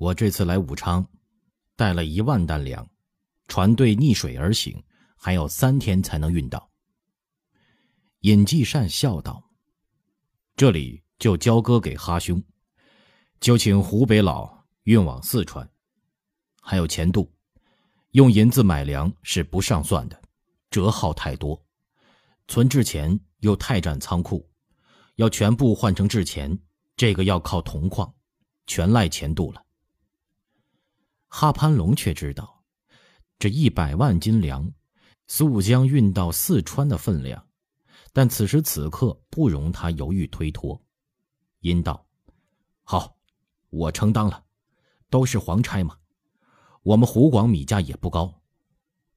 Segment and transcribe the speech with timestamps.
[0.00, 1.06] 我这次来武昌，
[1.76, 2.88] 带了一万担粮，
[3.48, 4.82] 船队逆水而行，
[5.14, 6.70] 还要三天才能运到。
[8.20, 9.50] 尹继善笑道
[10.56, 12.42] ：“这里就交割给哈兄，
[13.40, 15.70] 就请湖北佬运往四川。
[16.62, 17.30] 还有钱度，
[18.12, 20.18] 用银子买粮是不上算的，
[20.70, 21.62] 折耗太多，
[22.48, 24.48] 存制钱又太占仓库，
[25.16, 26.58] 要全部换成制钱，
[26.96, 28.10] 这个要靠铜矿，
[28.66, 29.62] 全赖钱度了。”
[31.32, 32.64] 哈潘龙却知道，
[33.38, 34.70] 这一百万斤粮，
[35.28, 37.46] 速将运到四川的分量。
[38.12, 40.82] 但此时此刻不容他犹豫推脱，
[41.60, 42.04] 因道
[42.82, 43.16] ：“好，
[43.70, 44.44] 我承担了，
[45.08, 45.96] 都是皇差嘛。
[46.82, 48.42] 我们湖广米价也不高，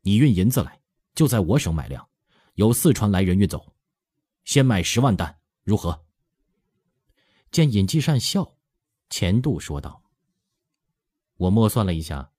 [0.01, 0.79] 你运银子来，
[1.15, 2.07] 就在我省买粮，
[2.53, 3.73] 由四川来人运走，
[4.43, 6.05] 先买十万担，如何？”
[7.49, 8.55] 见尹继善笑，
[9.09, 9.99] 钱度说道
[11.43, 12.31] ：“我默算了一下，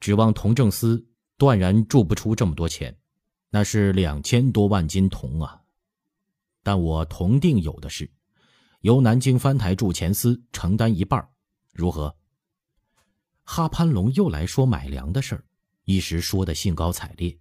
[0.00, 2.96] 指望铜政司断然铸不出这么多钱，
[3.50, 5.60] 那是两千多万斤铜啊。”
[6.64, 8.10] 但我同定有的是，
[8.80, 11.28] 由南京藩台驻钱司承担一半，
[11.72, 12.16] 如何？
[13.42, 15.44] 哈潘龙又来说买粮的事儿，
[15.84, 17.38] 一时说的兴高采烈。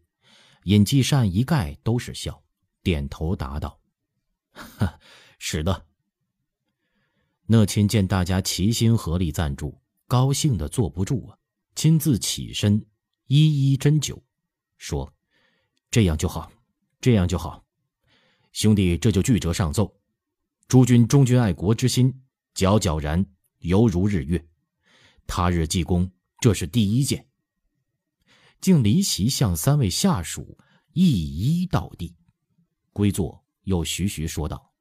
[0.64, 2.44] 尹继善一概都是笑，
[2.84, 3.80] 点头答道
[4.52, 5.00] ：“哈，
[5.38, 5.86] 是的。”
[7.48, 9.79] 讷亲见大家齐心合力赞助，
[10.10, 11.38] 高兴的坐不住啊，
[11.76, 12.84] 亲自起身，
[13.28, 14.22] 一一斟酒，
[14.80, 15.14] 说
[15.92, 16.52] ：“这样就好，
[17.00, 17.64] 这样就好。”
[18.52, 19.96] 兄弟，这就具折上奏。
[20.68, 22.24] 诸君忠君爱国之心，
[22.56, 23.24] 皎皎然，
[23.60, 24.44] 犹如日月。
[25.28, 27.28] 他日济公，这是第一件。
[28.60, 30.58] 竟离席向三位下属
[30.94, 32.16] 一一道地，
[32.92, 34.74] 归坐，又徐徐说道：“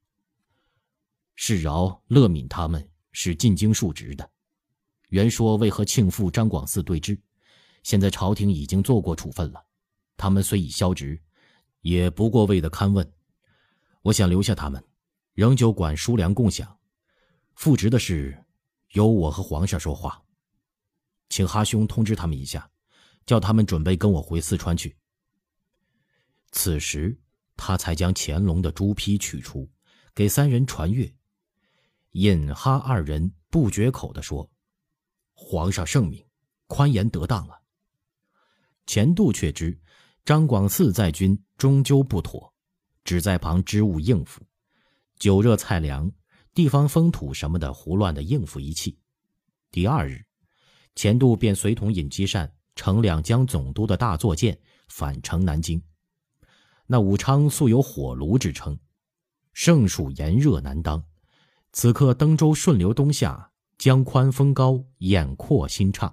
[1.36, 4.30] 世饶、乐敏他们是进京述职的，
[5.08, 7.20] 原说为何庆父张广嗣对质，
[7.82, 9.64] 现在朝廷已经做过处分了。
[10.16, 11.20] 他们虽已消职，
[11.80, 13.12] 也不过为的勘问。”
[14.02, 14.82] 我想留下他们，
[15.34, 16.78] 仍旧管输粮共享。
[17.54, 18.44] 复职的事，
[18.92, 20.22] 由我和皇上说话。
[21.28, 22.70] 请哈兄通知他们一下，
[23.26, 24.96] 叫他们准备跟我回四川去。
[26.52, 27.18] 此时，
[27.56, 29.68] 他才将乾隆的朱批取出，
[30.14, 31.12] 给三人传阅。
[32.12, 34.48] 尹哈二人不绝口地说
[35.40, 36.22] ：“皇上圣明，
[36.66, 37.56] 宽严得当啊。”
[38.86, 39.78] 钱度却知
[40.24, 42.52] 张广嗣在军，终究不妥。
[43.04, 44.42] 只在旁支吾应付，
[45.18, 46.12] 酒热菜凉，
[46.52, 48.98] 地方风土什么的胡乱的应付一气。
[49.70, 50.22] 第二日，
[50.94, 55.82] 钱度便随同尹继善乘两江总督的大坐舰返程南京。
[56.86, 58.78] 那武昌素有火炉之称，
[59.54, 61.02] 盛暑炎热难当。
[61.72, 66.12] 此刻登舟顺流东下，江宽风高，眼阔心畅，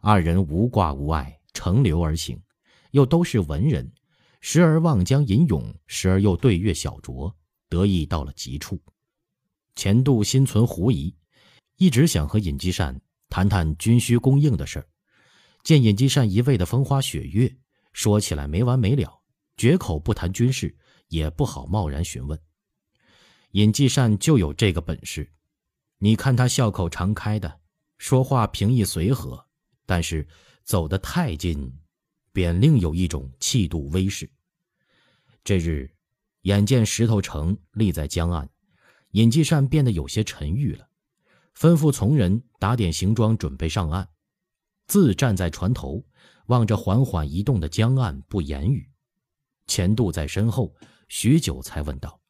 [0.00, 2.42] 二人无挂无碍，乘流而行，
[2.90, 3.88] 又都是文人。
[4.40, 7.32] 时而望江吟咏，时而又对月小酌，
[7.68, 8.82] 得意到了极处。
[9.76, 11.14] 钱度心存狐疑，
[11.76, 14.86] 一直想和尹继善谈谈军需供应的事儿。
[15.62, 17.56] 见尹继善一味的风花雪月，
[17.92, 19.22] 说起来没完没了，
[19.56, 20.76] 绝口不谈军事，
[21.08, 22.36] 也不好贸然询问。
[23.52, 25.32] 尹继善就有这个本事，
[26.04, 27.60] 你看他笑口常开的，
[27.96, 29.46] 说话平易随和，
[29.86, 30.28] 但是
[30.62, 31.80] 走得太近。
[32.30, 34.30] 便另有一种气度威势。
[35.42, 35.90] 这日，
[36.42, 38.50] 眼见石头城立在江岸，
[39.12, 40.86] 尹继善变得有些沉郁了，
[41.56, 44.06] 吩咐从人打点行装，准备上岸，
[44.86, 46.04] 自站在船头，
[46.48, 48.90] 望着缓缓移动的江岸，不言语。
[49.66, 50.74] 钱度在身后，
[51.08, 52.20] 许久才问道：“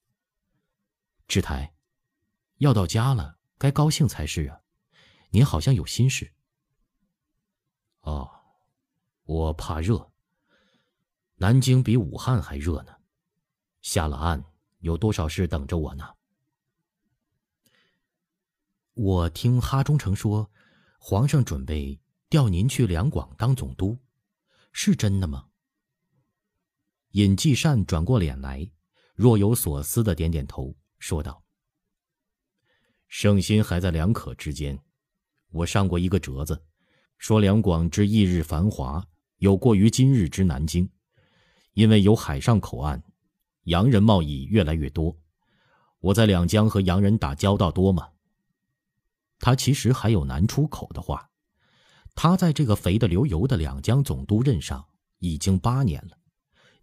[1.26, 1.74] 志台，
[2.58, 4.60] 要到家了，该高兴才是啊，
[5.30, 6.32] 您好像有心事。”
[8.02, 8.30] 哦。
[9.26, 10.12] 我怕热。
[11.36, 12.94] 南京比武汉还热呢，
[13.80, 14.44] 下了岸
[14.80, 16.04] 有多少事等着我呢？
[18.92, 20.50] 我听哈中丞说，
[20.98, 21.98] 皇上准备
[22.28, 23.98] 调您去两广当总督，
[24.72, 25.48] 是真的吗？
[27.12, 28.70] 尹继善转过脸来，
[29.14, 31.42] 若有所思的点点头，说道
[33.16, 34.76] ：“圣心还在两可之间。
[35.52, 36.60] 我上过一个折子，
[37.16, 39.06] 说两广之翌日繁华。”
[39.38, 40.90] 有过于今日之南京，
[41.74, 43.00] 因为有海上口岸，
[43.64, 45.16] 洋人贸易越来越多。
[46.00, 48.08] 我在两江和洋人打交道多吗？
[49.38, 51.30] 他其实还有难出口的话。
[52.16, 54.84] 他在这个肥得流油的两江总督任上
[55.18, 56.18] 已经八年了，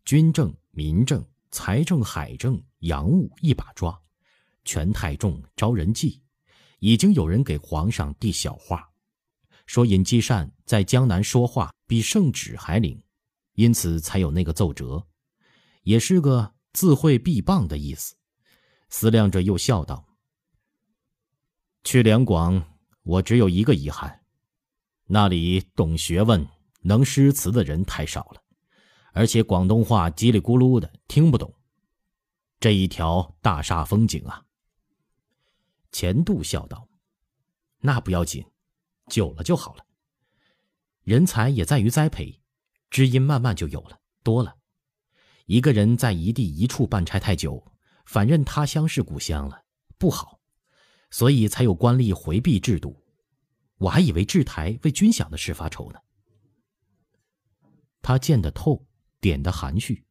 [0.05, 4.00] 军政、民政、财政、海政、洋务一把抓，
[4.65, 6.21] 权太重，招人忌。
[6.79, 8.89] 已经有人给皇上递小话，
[9.67, 12.99] 说尹继善在江南说话比圣旨还灵，
[13.53, 15.05] 因此才有那个奏折，
[15.83, 18.15] 也是个自会必谤的意思。
[18.89, 20.03] 思量着，又笑道
[21.85, 24.23] ：“去两广，我只有一个遗憾，
[25.05, 26.47] 那里懂学问、
[26.81, 28.41] 能诗词的人太少了，
[29.13, 31.53] 而且广东话叽里咕噜的，听不懂。
[32.59, 34.43] 这一条大煞风景啊。”
[35.91, 36.87] 钱度笑道
[37.79, 38.45] ：“那不要紧，
[39.07, 39.85] 久了就好了。
[41.03, 42.41] 人才也在于栽培，
[42.89, 44.55] 知音慢慢就有了，多了。
[45.45, 47.73] 一个人在一地一处办差太久，
[48.05, 49.63] 反认他乡是故乡了，
[49.97, 50.39] 不好，
[51.09, 53.03] 所以才有官吏回避制度。
[53.77, 55.99] 我还以为制台为军饷的事发愁呢。”
[58.01, 58.85] 他见得透，
[59.19, 60.05] 点得含蓄，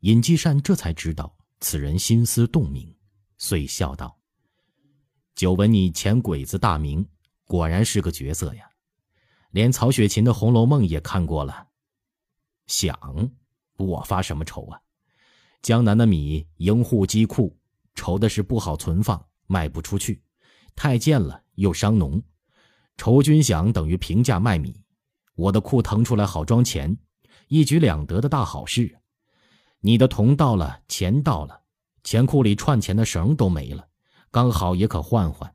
[0.00, 2.96] 尹继善这才知道此人心思洞明，
[3.36, 4.17] 遂笑道。
[5.38, 7.06] 久闻你前鬼子大名，
[7.44, 8.68] 果然是个角色呀！
[9.52, 11.68] 连曹雪芹的《红楼梦》也看过了。
[12.66, 12.98] 想，
[13.76, 14.80] 我发什么愁啊？
[15.62, 17.56] 江南的米营户积库，
[17.94, 20.20] 愁的是不好存放，卖不出去，
[20.74, 22.20] 太贱了又伤农。
[22.96, 24.82] 筹军饷等于平价卖米，
[25.36, 26.98] 我的库腾出来好装钱，
[27.46, 28.98] 一举两得的大好事。
[29.82, 31.62] 你的铜到了，钱到了，
[32.02, 33.87] 钱库里串钱的绳都没了。
[34.30, 35.54] 刚好也可换换。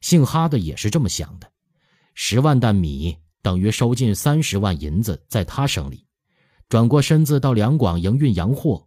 [0.00, 1.50] 姓哈的也是这么想的，
[2.14, 6.06] 十万担米等于收进三十万银子，在他省里，
[6.68, 8.86] 转过身子到两广营运洋货，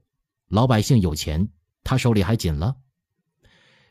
[0.49, 1.49] 老百姓有钱，
[1.83, 2.75] 他手里还紧了。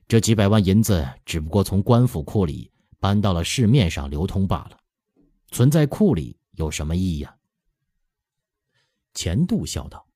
[0.06, 4.78] 这几百万银子只不过从官府库里搬到了市面上流通罢了，
[5.50, 7.34] 存在库里有什么意义啊？
[9.14, 10.06] 钱度笑道：“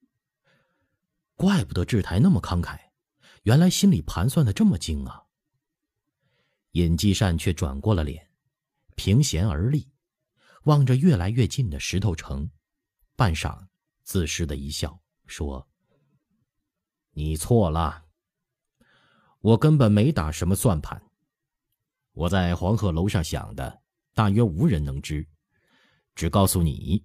[1.35, 2.79] 怪不得志台那么慷慨。”
[3.43, 5.23] 原来心里盘算的这么精啊！
[6.73, 8.31] 尹继善却转过了脸，
[8.97, 9.91] 平弦而立，
[10.65, 12.51] 望着越来越近的石头城，
[13.17, 13.67] 半晌，
[14.03, 15.67] 自失的一笑，说
[17.13, 18.05] ：“你错了，
[19.41, 21.03] 我根本没打什么算盘。
[22.13, 23.83] 我在黄鹤楼上想的，
[24.13, 25.27] 大约无人能知，
[26.15, 27.03] 只告诉你，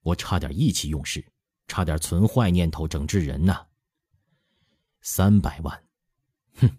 [0.00, 1.22] 我差点意气用事，
[1.68, 3.54] 差点存坏念头整治人呢。”
[5.06, 5.84] 三百万，
[6.54, 6.78] 哼，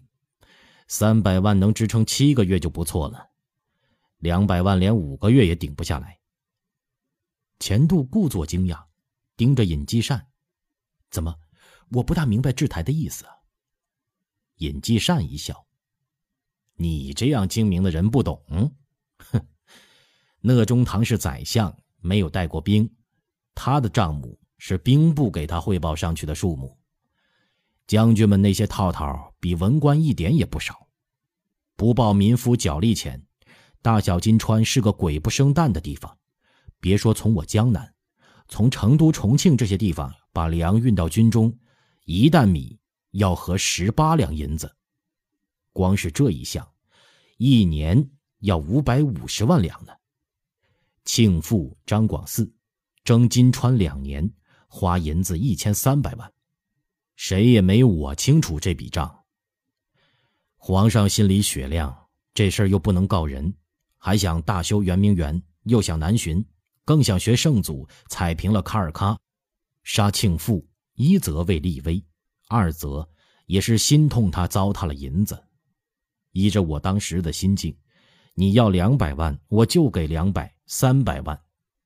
[0.88, 3.30] 三百万能支撑七个月就不错了，
[4.18, 6.18] 两百万连五个月也顶不下来。
[7.60, 8.84] 钱度故作惊讶，
[9.36, 10.26] 盯着尹继善
[11.08, 11.38] ：“怎么？
[11.92, 13.24] 我不大明白制台的意思？”
[14.58, 15.64] 尹继善一笑
[16.74, 19.46] ：“你这样精明的人不懂，哼，
[20.40, 22.92] 乐中堂是宰相，没有带过兵，
[23.54, 26.76] 他的账目是兵部给他汇报上去的数目。”
[27.86, 30.88] 将军们那些套套比文官一点也不少，
[31.76, 33.24] 不报民夫脚力钱，
[33.80, 36.18] 大小金川是个鬼不生蛋的地方。
[36.80, 37.94] 别说从我江南，
[38.48, 41.56] 从成都、重庆这些地方把粮运到军中，
[42.04, 42.78] 一担米
[43.12, 44.74] 要合十八两银子。
[45.72, 46.68] 光是这一项，
[47.36, 48.10] 一年
[48.40, 49.92] 要五百五十万两呢。
[51.04, 52.50] 庆父张广嗣
[53.04, 54.28] 征金川两年，
[54.66, 56.32] 花银子一千三百万。
[57.16, 59.24] 谁也没我清楚这笔账。
[60.56, 63.52] 皇上心里雪亮，这事儿又不能告人，
[63.98, 66.44] 还想大修圆明园，又想南巡，
[66.84, 69.18] 更想学圣祖踩平了卡尔喀，
[69.82, 70.66] 杀庆父。
[70.98, 72.02] 一则为立威，
[72.48, 73.06] 二则
[73.44, 75.44] 也是心痛他糟蹋了银子。
[76.32, 77.76] 依着我当时的心境，
[78.32, 81.38] 你要两百万，我就给两百、三百万。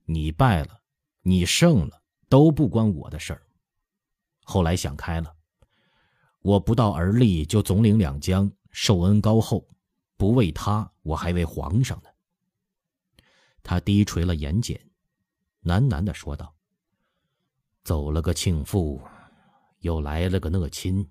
[0.04, 0.80] 你败了，
[1.22, 3.42] 你胜了，都不关我的事儿。
[4.42, 5.36] 后来想开了，
[6.40, 9.68] 我不到而立就总领两江，受恩高厚，
[10.16, 12.08] 不为他，我还为皇上呢。
[13.62, 14.80] 他低垂了眼睑，
[15.64, 16.54] 喃喃的说道
[17.84, 19.00] ：“走了个庆父，
[19.80, 21.06] 又来了个讷亲，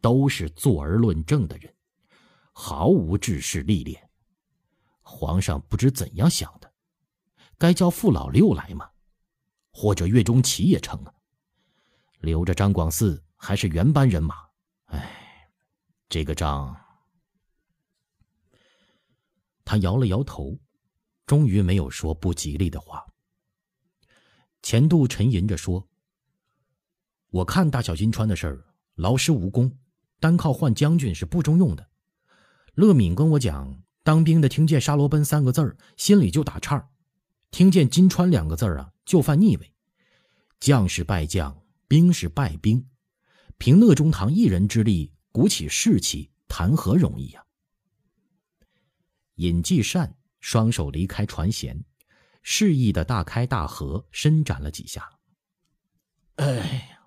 [0.00, 1.74] 都是坐而论政的人，
[2.52, 4.08] 毫无治世历练。
[5.00, 6.72] 皇上不知怎样想的，
[7.58, 8.88] 该叫傅老六来吗？
[9.72, 11.12] 或者岳钟琪也成啊。”
[12.22, 14.36] 留着张广嗣还是原班人马，
[14.86, 15.50] 哎，
[16.08, 16.74] 这个账。
[19.64, 20.56] 他摇了摇头，
[21.26, 23.04] 终于没有说不吉利的话。
[24.62, 25.88] 钱度沉吟着说
[27.30, 28.64] ：“我看大小金川的事儿
[28.94, 29.76] 劳师无功，
[30.20, 31.90] 单靠换将军是不中用的。
[32.74, 36.88] 乐敏跟我讲，当兵的听见沙罗奔三个字儿，心里就打颤
[37.50, 39.74] 听见金川两个字儿啊，就犯腻味。
[40.60, 41.60] 将士败将。”
[41.92, 42.88] 兵是败兵，
[43.58, 47.44] 凭乐中堂一人之力鼓起士气，谈何容易呀？
[49.34, 51.84] 尹继善双手离开船舷，
[52.42, 55.06] 示意的大开大合，伸展了几下。
[56.36, 56.56] 哎
[56.88, 56.98] 呀，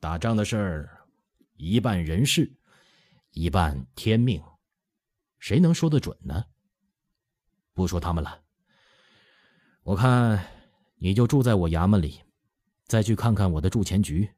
[0.00, 1.06] 打仗的事儿，
[1.54, 2.52] 一半人事，
[3.30, 4.42] 一半天命，
[5.38, 6.46] 谁能说得准呢？
[7.74, 8.42] 不说他们了，
[9.84, 10.44] 我看
[10.96, 12.20] 你就住在我衙门里，
[12.86, 14.30] 再去看看我的驻前局。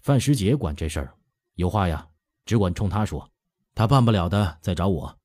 [0.00, 1.14] 范时杰管这事儿，
[1.54, 2.08] 有话呀，
[2.44, 3.30] 只管冲他说，
[3.74, 5.18] 他办不了的再找我。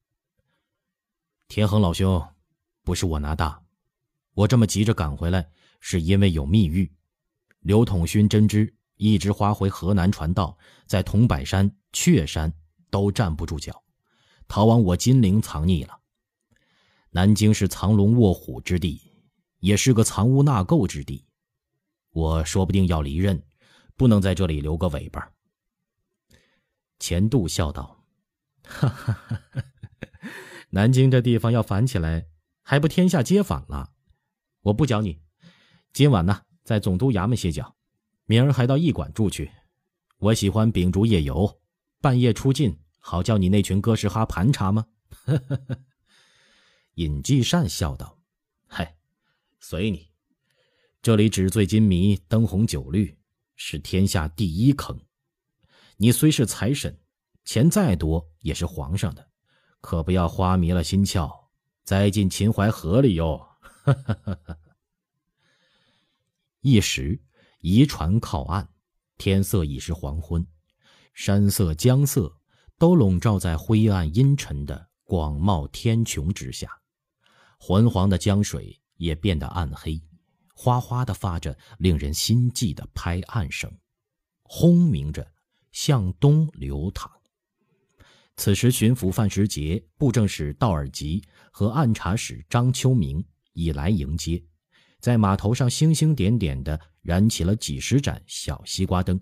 [1.47, 2.25] 天恒老兄，
[2.83, 3.61] 不是我拿大，
[4.33, 5.49] 我这么急着赶回来，
[5.79, 6.89] 是因为有密谕。
[7.61, 12.53] 刘统勋真知一枝花回河南传道，在桐柏山、雀山
[12.89, 13.83] 都站不住脚，
[14.47, 15.99] 逃往我金陵藏匿了。
[17.11, 19.01] 南京是藏龙卧虎之地，
[19.59, 21.25] 也是个藏污纳垢之地。
[22.11, 23.43] 我说不定要离任，
[23.95, 25.31] 不能在这里留个尾巴。
[26.99, 28.03] 钱度笑道
[28.63, 29.63] ：“哈哈哈，
[30.71, 32.27] 南京这地方要反起来，
[32.61, 33.93] 还不天下皆反了？
[34.61, 35.21] 我不教你，
[35.93, 37.75] 今晚呢，在总督衙门歇脚，
[38.25, 39.49] 明儿还到驿馆住去。
[40.17, 41.61] 我喜欢秉烛夜游，
[42.01, 44.87] 半夜出进，好叫你那群哥什哈盘查吗？”。
[46.95, 48.19] 尹继善笑道
[48.67, 48.97] ：“嗨，
[49.59, 50.08] 随你。
[51.01, 53.17] 这里纸醉金迷、灯红酒绿，
[53.55, 54.99] 是天下第一坑。
[55.95, 56.99] 你虽是财神，
[57.45, 59.25] 钱再多也是皇上的，
[59.79, 61.31] 可不要花迷了心窍，
[61.85, 63.47] 栽进秦淮河里哟。
[66.59, 67.21] ”一时，
[67.61, 68.67] 移船靠岸，
[69.17, 70.45] 天色已是黄昏，
[71.13, 72.37] 山色、江色
[72.77, 76.69] 都笼罩在灰暗阴沉的广袤天穹之下。
[77.57, 80.01] 浑黄的江水也变得暗黑，
[80.61, 83.71] 哗哗的发着令人心悸的拍岸声，
[84.41, 85.25] 轰鸣着
[85.71, 87.09] 向东流淌。
[88.35, 94.43] 此时，巡抚范时杰、布政使道尔吉和按察使张秋明已来迎接，
[94.99, 99.17] 在码头上星星点点的燃起了几十盏小西瓜灯，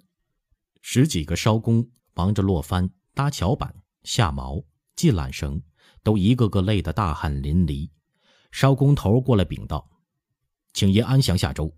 [0.82, 4.66] 十几个艄工忙着落帆、搭桥板、下锚、
[4.96, 5.62] 系缆绳，
[6.02, 7.92] 都一个个累得大汗淋漓。
[8.52, 9.88] 艄工头过来禀道
[10.78, 11.76] ：“请爷安详下舟，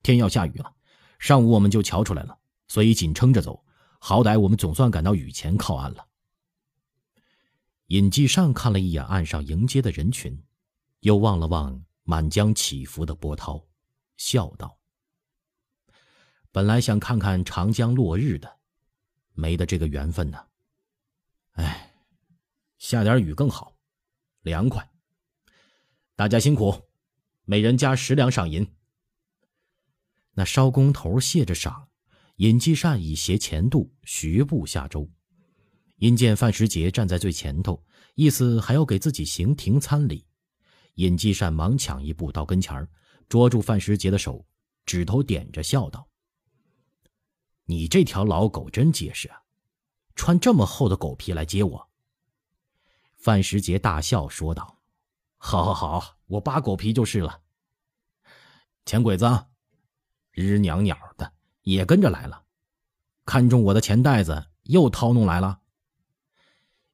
[0.00, 0.72] 天要下雨了。
[1.18, 3.64] 上午我们就瞧出来了，所以紧撑着走。
[3.98, 6.06] 好歹我们总算赶到雨前靠岸了。”
[7.88, 10.40] 尹继善看了一眼岸上迎接的人群，
[11.00, 13.60] 又望了望满江起伏的波涛，
[14.16, 14.78] 笑道
[16.52, 18.58] ：“本来想看看长江落日的，
[19.32, 20.38] 没得这个缘分呢。
[21.54, 21.92] 哎，
[22.78, 23.76] 下点雨更好，
[24.42, 24.88] 凉快。”
[26.14, 26.87] 大家辛苦，
[27.50, 28.70] 每人加十两赏银。
[30.34, 31.88] 那艄工头谢着赏，
[32.36, 35.10] 尹继善已携钱度徐步下舟。
[35.96, 37.82] 因见范时杰站在最前头，
[38.16, 40.26] 意思还要给自己行停餐礼。
[40.96, 42.86] 尹继善忙抢一步到跟前儿
[43.30, 44.44] 捉住范时杰的手，
[44.84, 46.06] 指头点着笑道
[47.64, 49.40] ：“你这条老狗真结实啊，
[50.14, 51.90] 穿这么厚的狗皮来接我。”
[53.16, 54.77] 范时杰大笑说道。
[55.38, 57.40] 好，好，好，我扒狗皮就是了。
[58.84, 59.46] 钱鬼子，
[60.32, 62.44] 日娘鸟的也跟着来了，
[63.24, 65.60] 看中我的钱袋子，又掏弄来了。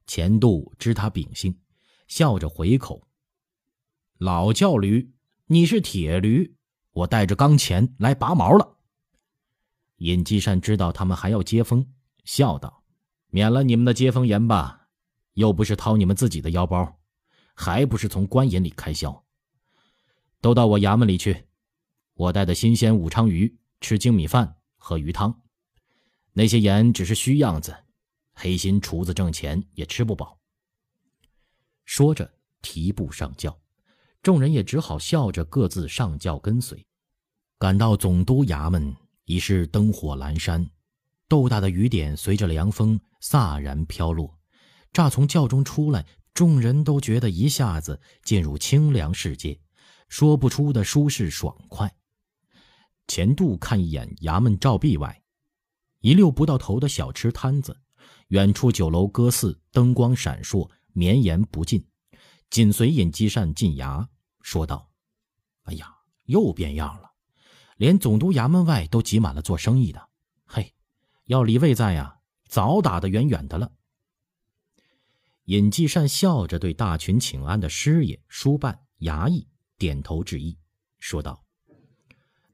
[0.07, 1.59] 钱度知他秉性，
[2.07, 3.09] 笑着回口
[4.19, 5.15] ：“老叫驴，
[5.47, 6.57] 你是铁驴，
[6.91, 8.77] 我带着钢钳来拔毛了。”
[9.97, 12.85] 尹继善知道他们还要接风，笑道
[13.29, 14.89] ：“免了你们的接风盐吧，
[15.33, 17.01] 又不是掏你们自己的腰包。”
[17.55, 19.25] 还不是从官银里开销。
[20.41, 21.47] 都到我衙门里去，
[22.13, 25.41] 我带的新鲜武昌鱼，吃精米饭，喝鱼汤。
[26.33, 27.75] 那些盐只是虚样子，
[28.35, 30.39] 黑心厨子挣钱也吃不饱。
[31.85, 32.31] 说着
[32.61, 33.59] 提步上轿，
[34.21, 36.85] 众人也只好笑着各自上轿跟随。
[37.59, 38.95] 赶到总督衙门，
[39.25, 40.69] 已是灯火阑珊，
[41.29, 44.39] 豆大的雨点随着凉风飒然飘落。
[44.93, 46.05] 乍从轿中出来。
[46.35, 49.61] 众人都觉得一下子进入清凉世界，
[50.09, 51.95] 说不出的舒适爽快。
[53.07, 55.23] 钱度看一眼衙门照壁外，
[56.01, 57.79] 一溜不到头的小吃摊子，
[58.29, 61.87] 远处酒楼歌肆灯光闪烁，绵延不尽。
[62.51, 64.09] 紧随尹继善进衙，
[64.43, 64.91] 说道
[65.65, 67.13] ：“哎呀，又变样了，
[67.77, 70.09] 连总督衙门外都挤满了做生意的。
[70.47, 70.75] 嘿，
[71.27, 73.71] 要李卫在呀，早打得远远的了。”
[75.45, 79.47] 尹继善笑着对大群请安的师爷、书办、衙役
[79.77, 80.57] 点头致意，
[80.99, 81.45] 说道：“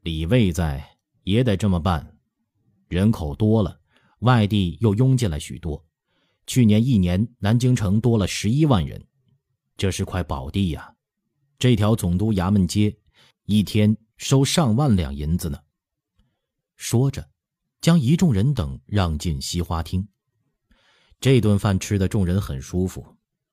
[0.03, 2.19] 李卫在也得这么办。
[2.89, 3.81] 人口多了，
[4.21, 5.87] 外地又拥进来许多。
[6.49, 9.07] 去年一年，南京城多了十一万人，
[9.77, 10.97] 这是块宝地呀，
[11.61, 12.99] 这条总督衙门街，
[13.45, 15.61] 一天收上万两银子呢。
[16.75, 17.31] 说着，
[17.81, 20.09] 将一众人等让进西花厅。
[21.21, 23.05] 这顿饭吃的众人很舒服，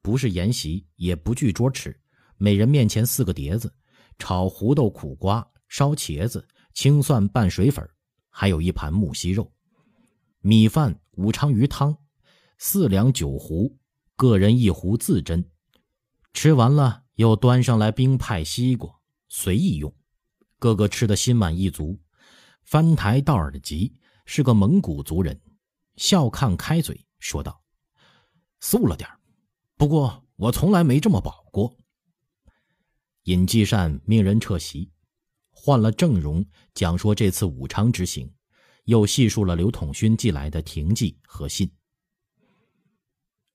[0.01, 1.99] 不是筵席，也不聚桌吃，
[2.37, 3.73] 每人面前四个碟子，
[4.17, 7.85] 炒胡豆、苦瓜、烧茄子、青蒜拌水粉，
[8.29, 9.51] 还有一盘木樨肉，
[10.39, 11.97] 米饭、武昌鱼汤，
[12.57, 13.77] 四两酒壶，
[14.15, 15.43] 个人一壶自斟。
[16.31, 18.89] 吃完了，又端上来冰派西瓜，
[19.27, 19.93] 随意用，
[20.57, 21.99] 个个吃得心满意足。
[22.63, 23.93] 翻台道尔吉
[24.25, 25.41] 是个蒙古族人，
[25.97, 27.61] 笑看开嘴说道
[28.59, 29.09] ：“素了点
[29.75, 31.77] 不过我从来没这么饱过。”
[33.23, 34.91] 尹继善命人撤席，
[35.49, 38.33] 换了郑容讲说这次武昌之行，
[38.85, 41.71] 又细述了刘统勋寄来的亭记和信。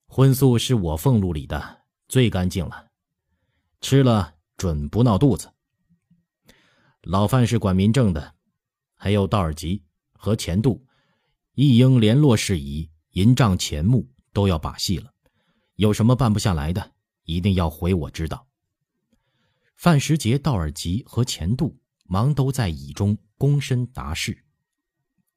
[0.07, 2.91] 荤素是我俸禄里的最干净了，
[3.81, 5.51] 吃了准不闹肚子。
[7.01, 8.35] 老范是管民政的。
[8.95, 10.87] 还有道尔吉和钱度，
[11.55, 15.11] 一应联络事宜，银帐钱目都要把戏了。
[15.75, 16.93] 有什么办不下来的，
[17.23, 18.45] 一定要回我知道。
[19.75, 24.45] 范时杰、道尔吉和钱度忙都在椅中躬身答事。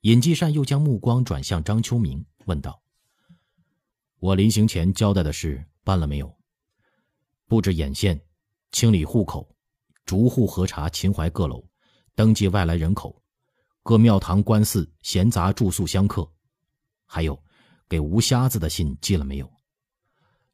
[0.02, 2.80] 尹继善又将目光转向张秋明，问道
[4.20, 6.38] ：“我临行前交代的事办了没有？
[7.46, 8.20] 布置眼线，
[8.72, 9.56] 清理户口，
[10.04, 11.66] 逐户核查秦淮各楼，
[12.14, 13.22] 登记外来人口。”
[13.82, 16.28] 各庙堂、官寺、闲杂住宿香客，
[17.04, 17.40] 还有
[17.88, 19.52] 给吴瞎子的信寄了没有？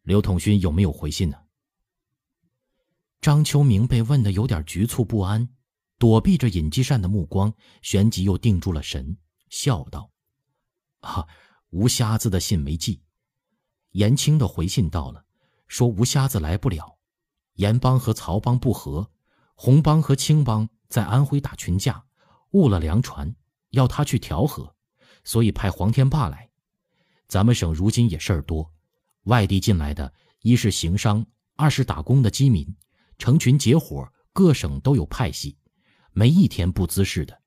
[0.02, 1.38] 刘统勋有没有回信呢？
[3.20, 5.48] 张秋明被问的有点局促不安，
[5.98, 9.16] 躲避着尹继善的目光，旋即又定住了神，
[9.48, 10.10] 笑道
[11.00, 11.26] ：“啊，
[11.70, 13.02] 吴瞎子的信没寄。
[13.90, 15.24] 严青的回信到了，
[15.68, 16.98] 说吴瞎子来不了，
[17.54, 19.10] 严帮和曹帮不和，
[19.54, 22.04] 红帮和青帮在安徽打群架。”
[22.52, 23.34] 误了粮船，
[23.70, 24.76] 要他去调和，
[25.24, 26.51] 所以派黄天霸来。
[27.32, 28.70] 咱们省如今也事儿多，
[29.22, 31.24] 外地进来的，一是行商，
[31.56, 32.76] 二是打工的饥民，
[33.16, 35.56] 成群结伙，各省都有派系，
[36.12, 37.40] 没一天不滋事的。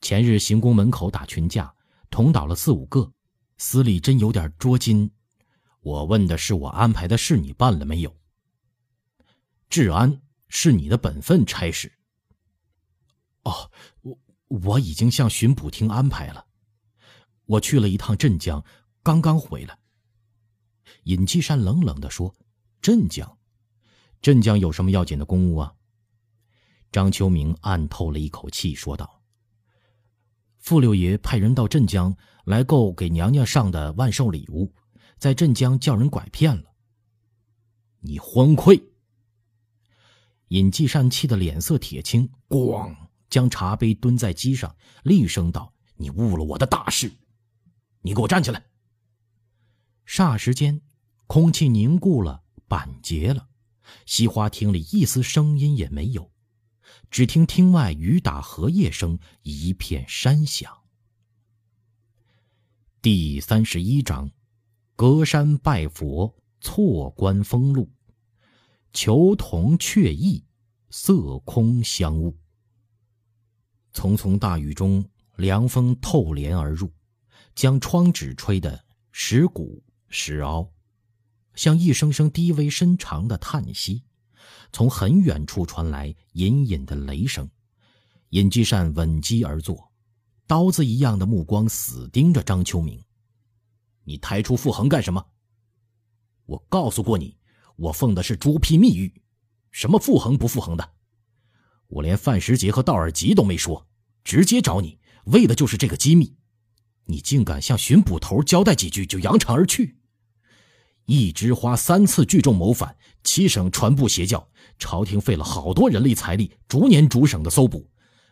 [0.00, 1.72] 前日行宫门口打群架，
[2.10, 3.12] 捅倒了四五个，
[3.56, 5.08] 司里真有点捉襟。
[5.78, 8.12] 我问的是我安排的事，你办了没有？
[9.70, 11.92] 治安是你的本分差事。
[13.44, 16.46] 哦，我我已经向巡捕厅安排了。
[17.46, 18.62] 我去了一趟镇江，
[19.02, 19.78] 刚刚回来。
[21.04, 22.34] 尹继善冷冷的说
[22.80, 23.38] ：“镇江，
[24.20, 25.74] 镇江有什么要紧的公务啊？”
[26.90, 29.22] 张秋明暗透了一口气，说道
[30.58, 34.74] ：“傅六爷派人到镇江来购给娘娘上的万寿礼物，
[35.18, 36.74] 在镇江叫人拐骗了。
[38.00, 38.82] 你昏聩！”
[40.48, 42.96] 尹继善气得脸色铁青，咣。
[43.28, 47.12] 将茶杯蹲在机上，厉声道：“你误了我的大事！
[48.00, 48.64] 你给我站起来！”
[50.08, 50.80] 霎时间，
[51.26, 53.50] 空气凝固了，板结了，
[54.06, 56.32] 西花厅里一丝声音也没有，
[57.10, 60.74] 只听厅外雨打荷叶声一片山响。
[63.02, 64.30] 第三十一章：
[64.96, 67.86] 隔山拜佛，错观风露；
[68.94, 70.42] 求同却异，
[70.88, 72.34] 色空相误。
[73.92, 75.04] 匆匆大雨中，
[75.36, 76.90] 凉风透帘而入，
[77.54, 80.72] 将窗纸吹得石鼓石凹，
[81.54, 84.04] 像一声声低微深长的叹息。
[84.72, 87.48] 从很远处传来隐隐的雷声。
[88.30, 89.92] 尹继善稳机而坐，
[90.46, 93.02] 刀子一样的目光死盯着张秋明
[94.04, 95.26] ：“你抬出傅恒干什么？
[96.44, 97.36] 我告诉过你，
[97.76, 99.12] 我奉的是朱批密谕，
[99.70, 100.92] 什么傅恒不傅恒的，
[101.86, 103.86] 我连范时杰和道尔吉都没说。”
[104.24, 106.36] 直接找你，为的就是这个机密。
[107.04, 109.97] 你竟敢向巡捕头交代几句就扬长而去，
[111.08, 112.94] 一枝花三次聚众谋反，
[113.24, 114.46] 七省传布邪教，
[114.78, 117.90] 朝廷费了好多人力财力，逐年逐省的搜捕。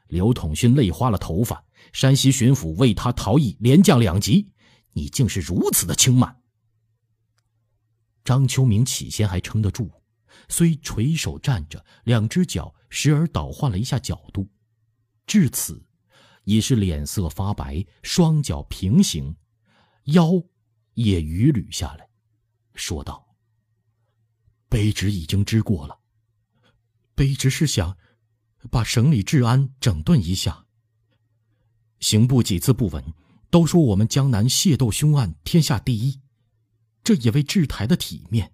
[0.09, 4.51] 刘统勋累花了头发，山西巡抚为他逃逸，连降两级。
[4.93, 6.37] 你竟是如此的轻慢。
[8.23, 9.91] 张秋明起先还撑得住，
[10.51, 14.47] 虽垂手站着，两只脚时而倒换了一下角度，
[15.27, 15.83] 至此。
[16.45, 19.35] 已是脸色发白，双脚平行，
[20.05, 20.33] 腰
[20.93, 22.06] 也伛捋下来，
[22.77, 23.35] 说道
[24.71, 25.99] ：“卑职已经知过了。
[27.17, 27.97] 卑职是想
[28.71, 30.67] 把省里治安整顿一下。
[31.99, 33.15] 刑部几次不闻，
[33.51, 36.21] 都说我们江南械斗凶案天下第一，
[37.03, 38.53] 这也为治台的体面。